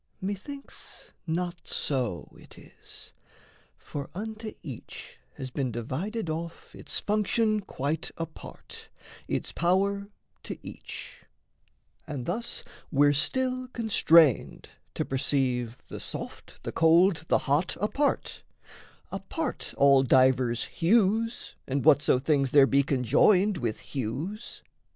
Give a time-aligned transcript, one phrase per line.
[0.19, 3.11] Methinks not so it is:
[3.77, 8.89] For unto each has been divided off Its function quite apart,
[9.27, 10.09] its power
[10.41, 11.25] to each;
[12.07, 18.41] And thus we're still constrained to perceive The soft, the cold, the hot apart,
[19.11, 24.63] apart All divers hues and whatso things there be Conjoined with hues.